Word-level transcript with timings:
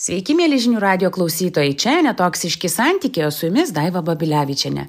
Sveiki, 0.00 0.32
mėly 0.32 0.56
žinių 0.56 0.78
radio 0.80 1.08
klausytojai, 1.12 1.74
čia 1.76 1.98
netoksiški 2.00 2.70
santykiai, 2.72 3.26
o 3.26 3.32
su 3.36 3.50
jumis 3.50 3.68
Daiva 3.76 4.00
Babilevičiane. 4.00 4.86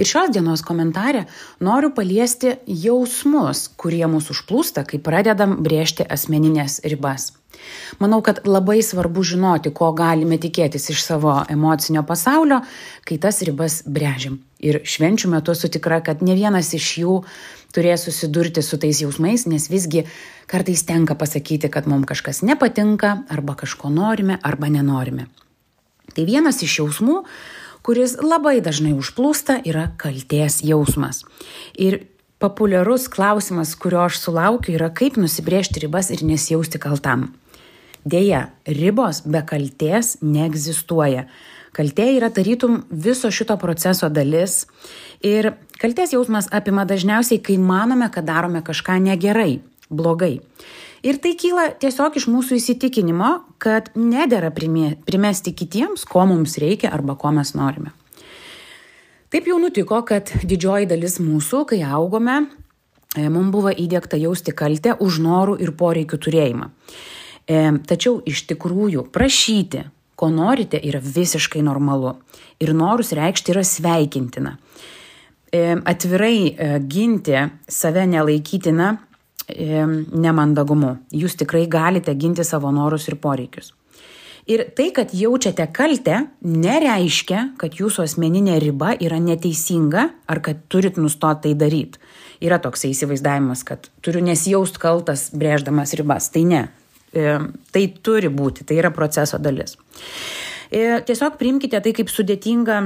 Ir 0.00 0.08
šios 0.08 0.30
dienos 0.32 0.62
komentarė 0.64 1.26
noriu 1.60 1.90
paliesti 1.92 2.54
jausmus, 2.64 3.66
kurie 3.76 4.06
mūsų 4.08 4.32
užplūsta, 4.32 4.86
kai 4.88 5.02
pradedam 5.04 5.58
brėžti 5.66 6.08
asmeninės 6.16 6.78
ribas. 6.88 7.34
Manau, 8.00 8.22
kad 8.24 8.40
labai 8.48 8.78
svarbu 8.80 9.20
žinoti, 9.28 9.68
ko 9.76 9.90
galime 9.92 10.40
tikėtis 10.40 10.88
iš 10.96 11.04
savo 11.04 11.36
emocinio 11.52 12.00
pasaulio, 12.08 12.62
kai 13.04 13.20
tas 13.20 13.44
ribas 13.44 13.82
brežiam. 13.84 14.40
Ir 14.64 14.80
švenčių 14.80 15.28
metu 15.36 15.52
esu 15.52 15.68
tikra, 15.68 16.00
kad 16.00 16.24
ne 16.24 16.40
vienas 16.40 16.72
iš 16.72 16.88
jų 17.02 17.18
turės 17.74 18.06
susidurti 18.06 18.62
su 18.62 18.78
tais 18.80 19.02
jausmais, 19.02 19.46
nes 19.50 19.66
visgi 19.70 20.04
kartais 20.50 20.84
tenka 20.86 21.16
pasakyti, 21.18 21.70
kad 21.72 21.88
mums 21.90 22.08
kažkas 22.10 22.42
nepatinka, 22.46 23.24
arba 23.32 23.56
kažko 23.58 23.90
norime, 23.90 24.38
arba 24.42 24.70
nenorime. 24.70 25.28
Tai 26.14 26.24
vienas 26.28 26.62
iš 26.62 26.78
jausmų, 26.82 27.22
kuris 27.84 28.16
labai 28.22 28.60
dažnai 28.64 28.94
užplūsta, 28.96 29.60
yra 29.66 29.88
kalties 30.00 30.60
jausmas. 30.64 31.24
Ir 31.74 32.04
populiarus 32.42 33.08
klausimas, 33.08 33.74
kurio 33.80 34.04
aš 34.04 34.20
sulaukiu, 34.22 34.74
yra 34.76 34.90
kaip 34.94 35.18
nusibriežti 35.20 35.82
ribas 35.84 36.10
ir 36.14 36.24
nesijausti 36.26 36.80
kaltam. 36.80 37.32
Deja, 38.04 38.50
ribos 38.68 39.22
be 39.24 39.40
kalties 39.48 40.18
neegzistuoja. 40.20 41.24
Kaltė 41.74 42.10
yra 42.14 42.28
tarytum 42.30 42.82
viso 42.90 43.30
šito 43.34 43.56
proceso 43.58 44.10
dalis 44.12 44.66
ir 45.24 45.54
kalties 45.80 46.14
jausmas 46.14 46.48
apima 46.54 46.84
dažniausiai, 46.88 47.42
kai 47.42 47.58
manome, 47.58 48.08
kad 48.12 48.26
darome 48.28 48.62
kažką 48.64 48.98
negerai, 49.02 49.60
blogai. 49.90 50.38
Ir 51.04 51.18
tai 51.20 51.34
kyla 51.36 51.66
tiesiog 51.76 52.14
iš 52.16 52.30
mūsų 52.32 52.56
įsitikinimo, 52.56 53.30
kad 53.60 53.90
nedėra 53.92 54.48
primesti 54.54 55.52
kitiems, 55.52 56.06
ko 56.08 56.24
mums 56.30 56.56
reikia 56.62 56.88
arba 56.96 57.18
ko 57.20 57.34
mes 57.36 57.52
norime. 57.52 57.92
Taip 59.34 59.50
jau 59.50 59.58
nutiko, 59.60 59.98
kad 60.06 60.30
didžioji 60.46 60.88
dalis 60.88 61.18
mūsų, 61.20 61.64
kai 61.72 61.82
augome, 61.84 62.46
e, 63.18 63.26
mums 63.28 63.52
buvo 63.52 63.72
įdėkta 63.74 64.16
jausti 64.22 64.54
kaltę 64.56 64.94
už 65.02 65.18
norų 65.26 65.58
ir 65.60 65.74
poreikių 65.76 66.20
turėjimą. 66.24 66.70
E, 67.44 67.60
tačiau 67.84 68.20
iš 68.24 68.46
tikrųjų 68.48 69.04
prašyti, 69.12 69.82
ko 70.16 70.30
norite, 70.30 70.78
yra 70.78 71.02
visiškai 71.02 71.60
normalu. 71.66 72.14
Ir 72.62 72.72
norus 72.72 73.12
reikšti 73.12 73.52
yra 73.52 73.64
sveikintina. 73.66 74.54
E, 75.54 75.62
atvirai 75.86 76.38
e, 76.50 76.70
ginti 76.90 77.36
save 77.70 78.06
nelaikytina 78.10 78.94
nemandagumu. 79.44 80.94
Jūs 81.12 81.34
tikrai 81.36 81.66
galite 81.68 82.14
ginti 82.16 82.46
savo 82.48 82.70
norus 82.72 83.04
ir 83.10 83.18
poreikius. 83.20 83.74
Ir 84.48 84.66
tai, 84.76 84.90
kad 84.92 85.12
jaučiate 85.16 85.64
kaltę, 85.72 86.18
nereiškia, 86.44 87.54
kad 87.60 87.76
jūsų 87.78 88.04
asmeninė 88.04 88.58
riba 88.60 88.92
yra 89.00 89.16
neteisinga 89.20 90.08
ar 90.28 90.40
kad 90.44 90.66
turit 90.68 90.98
nustoti 91.00 91.46
tai 91.46 91.54
daryti. 91.60 92.00
Yra 92.44 92.58
toks 92.60 92.84
įsivaizdavimas, 92.90 93.62
kad 93.64 93.88
turiu 94.04 94.20
nesijaust 94.24 94.76
kaltas 94.82 95.30
brėždamas 95.32 95.94
ribas. 95.96 96.28
Tai 96.34 96.44
ne. 96.50 96.66
E, 97.14 97.38
tai 97.72 97.86
turi 98.04 98.28
būti, 98.28 98.66
tai 98.68 98.80
yra 98.82 98.90
proceso 98.92 99.40
dalis. 99.40 99.78
E, 100.68 101.00
tiesiog 101.08 101.38
priimkite 101.40 101.80
tai 101.80 101.94
kaip 101.96 102.12
sudėtingą 102.12 102.82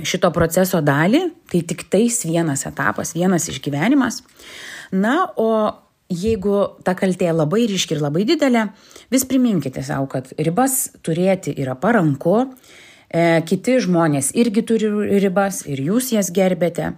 šito 0.00 0.30
proceso 0.32 0.80
dalį, 0.84 1.26
tai 1.52 1.62
tik 1.68 1.84
tais 1.92 2.22
vienas 2.24 2.64
etapas, 2.68 3.12
vienas 3.16 3.48
išgyvenimas. 3.52 4.22
Na, 4.92 5.26
o 5.36 5.72
jeigu 6.12 6.58
ta 6.84 6.94
kaltė 6.96 7.30
labai 7.32 7.66
ryški 7.70 7.96
ir 7.96 8.02
labai 8.04 8.24
didelė, 8.28 8.66
vis 9.12 9.26
priminkite 9.28 9.84
savo, 9.84 10.08
kad 10.12 10.32
ribas 10.40 10.90
turėti 11.04 11.54
yra 11.60 11.76
paranku, 11.78 12.46
e, 13.08 13.40
kiti 13.48 13.78
žmonės 13.84 14.32
irgi 14.36 14.64
turi 14.68 14.92
ribas 15.22 15.64
ir 15.68 15.80
jūs 15.88 16.12
jas 16.16 16.32
gerbėte. 16.32 16.92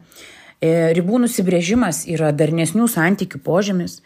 E, 0.62 0.92
ribų 0.96 1.24
nusibrėžimas 1.26 2.04
yra 2.10 2.30
darnesnių 2.34 2.88
santykių 2.90 3.42
požymis. 3.42 4.00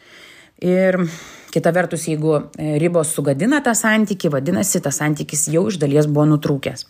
Ir 0.65 1.05
Kita 1.49 1.71
vertus, 1.73 2.05
jeigu 2.05 2.35
e, 2.37 2.77
ribos 2.79 3.09
sugadina 3.17 3.63
tą 3.65 3.73
santyki, 3.73 4.29
vadinasi, 4.29 4.83
tas 4.85 4.99
santykis 5.01 5.47
jau 5.49 5.65
iš 5.71 5.79
dalies 5.81 6.09
buvo 6.11 6.27
nutrūkęs. 6.35 6.85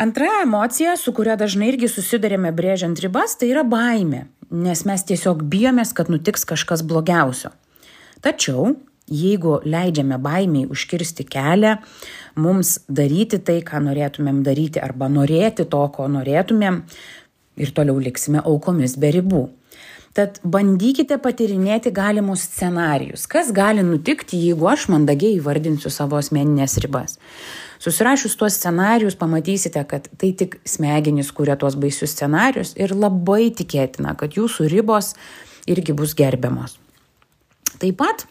Antra 0.00 0.26
emocija, 0.42 0.94
su 0.96 1.12
kuria 1.12 1.34
dažnai 1.36 1.66
irgi 1.74 1.88
susidarėme 1.92 2.54
brėžiant 2.56 2.96
ribas, 3.04 3.34
tai 3.36 3.50
yra 3.50 3.66
baime, 3.68 4.22
nes 4.48 4.80
mes 4.88 5.04
tiesiog 5.04 5.42
bijomės, 5.52 5.92
kad 5.92 6.08
nutiks 6.08 6.46
kažkas 6.48 6.80
blogiausio. 6.88 7.50
Tačiau, 8.24 8.70
jeigu 9.12 9.58
leidžiame 9.68 10.16
baimiai 10.24 10.70
užkirsti 10.72 11.28
kelią, 11.28 11.74
mums 12.40 12.78
daryti 12.88 13.42
tai, 13.44 13.58
ką 13.60 13.82
norėtumėm 13.90 14.40
daryti, 14.46 14.80
arba 14.80 15.12
norėti 15.12 15.68
to, 15.68 15.84
ko 15.92 16.08
norėtumėm, 16.08 16.80
ir 17.60 17.76
toliau 17.76 18.00
liksime 18.00 18.40
aukomis 18.40 18.96
be 18.96 19.12
ribų. 19.20 19.46
Tad 20.16 20.40
bandykite 20.42 21.20
patirinėti 21.22 21.92
galimus 21.94 22.48
scenarius. 22.48 23.28
Kas 23.30 23.52
gali 23.52 23.84
nutikti, 23.84 24.40
jeigu 24.48 24.72
aš 24.72 24.88
mandagiai 24.90 25.36
įvardinsiu 25.36 25.92
savo 25.92 26.16
asmeninės 26.18 26.80
ribas. 26.80 27.20
Susirašius 27.80 28.36
tuos 28.36 28.58
scenarius 28.60 29.16
pamatysite, 29.16 29.80
kad 29.88 30.08
tai 30.20 30.34
tik 30.36 30.58
smegenys 30.68 31.30
kūrė 31.32 31.56
tuos 31.60 31.78
baisius 31.80 32.12
scenarius 32.12 32.74
ir 32.76 32.92
labai 32.92 33.48
tikėtina, 33.56 34.12
kad 34.20 34.36
jūsų 34.36 34.68
ribos 34.68 35.14
irgi 35.70 35.96
bus 35.96 36.12
gerbiamos. 36.18 36.76
Taip 37.80 37.96
pat, 38.02 38.26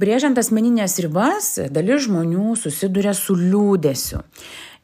brėžiant 0.00 0.36
asmeninės 0.36 0.98
ribas, 1.00 1.54
dalis 1.72 2.04
žmonių 2.04 2.52
susiduria 2.60 3.14
su 3.16 3.36
liūdėsiu. 3.38 4.20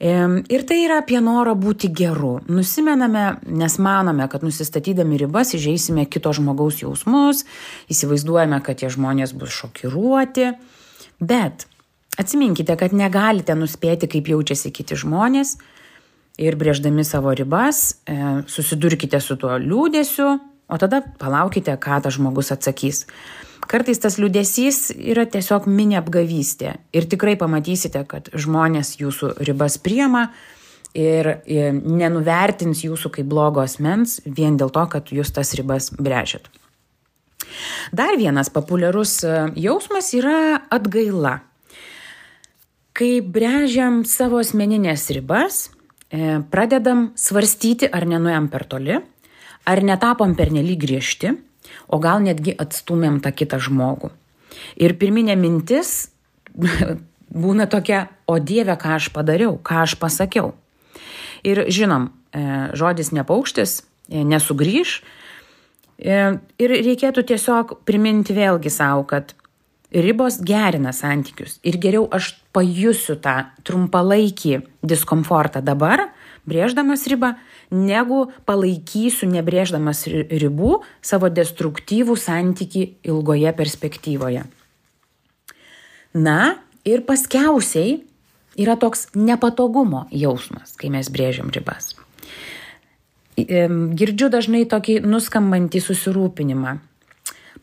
Ir 0.01 0.63
tai 0.65 0.79
yra 0.87 1.03
apie 1.03 1.19
norą 1.21 1.53
būti 1.61 1.91
geru. 1.93 2.39
Nusimename, 2.49 3.25
nes 3.45 3.77
manome, 3.85 4.25
kad 4.33 4.41
nusistatydami 4.47 5.19
ribas 5.21 5.53
įžeisime 5.59 6.07
kito 6.09 6.33
žmogaus 6.33 6.81
jausmus, 6.81 7.45
įsivaizduojame, 7.93 8.63
kad 8.65 8.81
tie 8.81 8.89
žmonės 8.89 9.37
bus 9.37 9.53
šokiruoti. 9.61 10.55
Bet 11.21 11.67
atsiminkite, 12.19 12.77
kad 12.79 12.95
negalite 12.97 13.55
nuspėti, 13.59 14.09
kaip 14.11 14.31
jaučiasi 14.33 14.73
kiti 14.75 14.99
žmonės 14.99 15.57
ir 16.41 16.57
brėždami 16.57 17.05
savo 17.05 17.35
ribas 17.37 18.01
e, 18.09 18.17
susidurkite 18.49 19.21
su 19.21 19.37
tuo 19.41 19.59
liūdėsiu, 19.61 20.31
o 20.71 20.79
tada 20.81 21.03
palaukite, 21.21 21.75
ką 21.83 22.01
tas 22.05 22.17
žmogus 22.17 22.53
atsakys. 22.55 23.05
Kartais 23.71 24.01
tas 24.03 24.17
liūdėsys 24.19 24.95
yra 25.13 25.27
tiesiog 25.31 25.69
mini 25.71 25.99
apgavystė 26.01 26.79
ir 26.97 27.07
tikrai 27.11 27.37
pamatysite, 27.39 28.03
kad 28.09 28.31
žmonės 28.35 28.97
jūsų 29.03 29.37
ribas 29.47 29.77
priema 29.79 30.31
ir 30.97 31.37
nenuvertins 31.47 32.83
jūsų 32.83 33.13
kaip 33.15 33.29
blogo 33.31 33.63
asmens 33.63 34.19
vien 34.25 34.57
dėl 34.59 34.73
to, 34.75 34.87
kad 34.91 35.13
jūs 35.15 35.31
tas 35.37 35.55
ribas 35.55 35.93
brežėt. 35.95 36.51
Dar 37.93 38.17
vienas 38.19 38.51
populiarus 38.53 39.21
e, 39.25 39.37
jausmas 39.59 40.13
yra 40.15 40.61
atgaila. 40.71 41.41
Kai 43.01 43.23
brežiam 43.25 44.03
savo 44.05 44.43
asmeninės 44.45 45.07
ribas, 45.17 45.71
e, 46.13 46.43
pradedam 46.53 47.07
svarstyti, 47.17 47.89
ar 47.89 48.05
nenuėjom 48.05 48.49
per 48.53 48.67
toli, 48.69 48.99
ar 49.65 49.81
netapom 49.81 50.35
pernelyg 50.37 50.83
griežti, 50.83 51.31
o 51.89 51.97
gal 51.97 52.21
netgi 52.21 52.53
atstumėm 52.53 53.23
tą 53.25 53.33
kitą 53.33 53.57
žmogų. 53.57 54.11
Ir 54.77 54.99
pirminė 55.01 55.39
mintis 55.41 56.11
būna 57.45 57.71
tokia, 57.73 58.11
o 58.29 58.37
Dieve, 58.37 58.77
ką 58.77 58.99
aš 58.99 59.09
padariau, 59.17 59.57
ką 59.57 59.81
aš 59.87 59.97
pasakiau. 59.97 60.53
Ir 61.41 61.65
žinom, 61.73 62.11
e, 62.37 62.45
žodis 62.77 63.15
nepaukštis, 63.17 63.81
e, 64.13 64.21
nesugrįž. 64.29 65.01
Ir 66.01 66.73
reikėtų 66.85 67.25
tiesiog 67.29 67.79
priminti 67.85 68.33
vėlgi 68.33 68.71
savo, 68.73 69.05
kad 69.05 69.35
ribos 69.93 70.39
gerina 70.43 70.93
santykius. 70.95 71.59
Ir 71.67 71.79
geriau 71.83 72.07
aš 72.15 72.35
pajusiu 72.55 73.17
tą 73.21 73.51
trumpalaikį 73.67 74.61
diskomfortą 74.87 75.63
dabar, 75.65 76.09
brėždamas 76.49 77.07
ribą, 77.11 77.35
negu 77.71 78.29
palaikysiu 78.49 79.29
nebrėždamas 79.31 80.07
ribų 80.11 80.81
savo 81.03 81.31
destruktyvų 81.31 82.17
santyki 82.19 82.87
ilgoje 83.07 83.53
perspektyvoje. 83.57 84.45
Na 86.15 86.41
ir 86.85 87.05
paskiausiai 87.07 88.01
yra 88.59 88.77
toks 88.81 89.09
nepatogumo 89.15 90.07
jausmas, 90.11 90.75
kai 90.79 90.91
mes 90.91 91.11
brėžiam 91.13 91.53
ribas. 91.55 91.95
Girdžiu 93.39 94.29
dažnai 94.33 94.67
tokį 94.69 95.01
nuskambantį 95.07 95.81
susirūpinimą. 95.85 96.81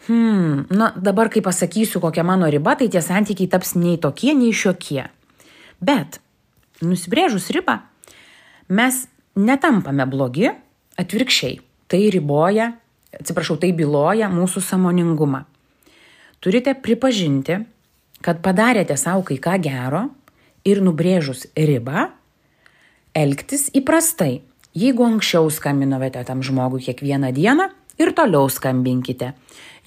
Hmm, 0.08 0.64
na 0.72 0.94
dabar, 0.96 1.28
kai 1.28 1.44
pasakysiu, 1.44 2.00
kokia 2.00 2.24
mano 2.24 2.48
riba, 2.48 2.78
tai 2.80 2.88
tie 2.88 3.04
santykiai 3.04 3.52
taps 3.52 3.76
nei 3.76 3.98
tokie, 4.00 4.32
nei 4.32 4.56
šiokie. 4.56 5.04
Bet 5.84 6.22
nusibrėžus 6.80 7.50
ribą, 7.52 7.82
mes 8.72 9.04
netampame 9.36 10.08
blogi, 10.08 10.48
atvirkščiai. 10.98 11.60
Tai 11.88 12.00
riboja, 12.12 12.72
atsiprašau, 13.16 13.60
tai 13.60 13.72
byloja 13.76 14.28
mūsų 14.32 14.64
samoningumą. 14.64 15.44
Turite 16.44 16.74
pripažinti, 16.76 17.62
kad 18.24 18.42
padarėte 18.44 18.98
savo 19.00 19.24
kai 19.28 19.38
ką 19.42 19.56
gero 19.64 20.08
ir 20.68 20.82
nubrėžus 20.84 21.48
ribą, 21.56 22.10
elgtis 23.16 23.68
įprastai. 23.76 24.42
Jeigu 24.78 25.08
anksčiau 25.08 25.48
skambinote 25.50 26.22
tam 26.28 26.44
žmogui 26.46 26.84
kiekvieną 26.86 27.32
dieną 27.34 27.72
ir 28.02 28.14
toliau 28.18 28.50
skambinkite. 28.50 29.34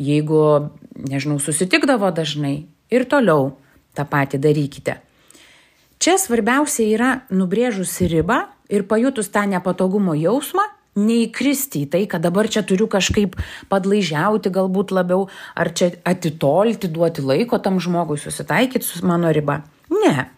Jeigu, 0.01 0.71
nežinau, 0.97 1.39
susitikdavo 1.43 2.11
dažnai 2.17 2.65
ir 2.91 3.07
toliau 3.09 3.55
tą 3.95 4.07
patį 4.09 4.41
darykite. 4.41 4.99
Čia 6.01 6.17
svarbiausia 6.17 6.87
yra 6.89 7.11
nubrėžus 7.29 7.99
ribą 8.09 8.47
ir 8.73 8.87
pajutus 8.89 9.29
tą 9.29 9.45
nepatogumo 9.51 10.15
jausmą, 10.17 10.65
neįkristi 10.97 11.85
į 11.85 11.91
tai, 11.93 12.01
kad 12.11 12.25
dabar 12.25 12.49
čia 12.51 12.63
turiu 12.67 12.89
kažkaip 12.91 13.37
padlaižiauti 13.71 14.51
galbūt 14.55 14.95
labiau, 14.97 15.29
ar 15.55 15.71
čia 15.77 15.93
atitolti, 16.09 16.89
duoti 16.89 17.23
laiko 17.23 17.61
tam 17.63 17.79
žmogui 17.83 18.19
susitaikyti 18.19 18.87
su 18.87 19.05
mano 19.07 19.31
riba. 19.35 19.61
Ne. 19.93 20.31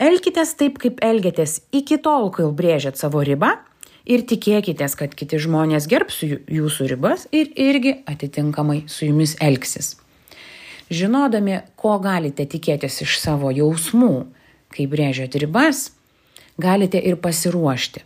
Elkitės 0.00 0.54
taip, 0.56 0.78
kaip 0.80 1.00
elgėtės 1.04 1.58
iki 1.76 1.98
tol, 2.00 2.30
kai 2.32 2.46
brėžėt 2.56 3.00
savo 3.00 3.24
ribą 3.26 3.56
ir 4.04 4.24
tikėkitės, 4.26 4.96
kad 4.98 5.14
kiti 5.16 5.40
žmonės 5.40 5.88
gerbs 5.90 6.22
jūsų 6.24 6.88
ribas 6.92 7.26
ir 7.32 7.50
irgi 7.56 7.98
atitinkamai 8.08 8.84
su 8.88 9.08
jumis 9.08 9.36
elgsis. 9.40 9.96
Žinodami, 10.90 11.60
ko 11.78 11.98
galite 12.02 12.46
tikėtis 12.50 13.00
iš 13.04 13.18
savo 13.22 13.52
jausmų, 13.54 14.26
kai 14.74 14.88
brėžiat 14.90 15.36
ribas, 15.38 15.90
galite 16.58 16.98
ir 16.98 17.20
pasiruošti. 17.22 18.02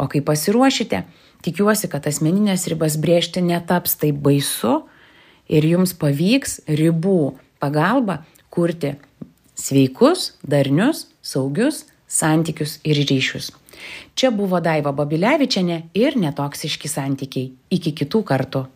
O 0.00 0.08
kai 0.08 0.22
pasiruošite, 0.24 1.04
tikiuosi, 1.44 1.90
kad 1.92 2.08
asmeninės 2.08 2.66
ribas 2.72 2.96
brėžti 3.00 3.44
netaps 3.44 3.98
taip 4.00 4.18
baisu 4.24 4.80
ir 5.52 5.66
jums 5.68 5.92
pavyks 5.92 6.62
ribų 6.70 7.34
pagalba 7.62 8.22
kurti 8.52 8.96
sveikus, 9.54 10.32
darnius, 10.42 11.06
saugius 11.22 11.84
santykius 12.08 12.78
ir 12.84 13.04
ryšius. 13.08 13.52
Čia 14.14 14.30
buvo 14.30 14.60
Daiva 14.60 14.92
Babilevičiane 14.92 15.82
ir 15.94 16.18
netoksiški 16.20 16.88
santykiai. 16.88 17.50
Iki 17.78 17.94
kitų 18.02 18.22
kartų. 18.28 18.66